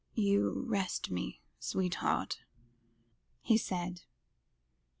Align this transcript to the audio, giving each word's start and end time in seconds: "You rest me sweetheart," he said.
"You 0.15 0.63
rest 0.65 1.11
me 1.11 1.41
sweetheart," 1.59 2.39
he 3.43 3.55
said. 3.55 4.01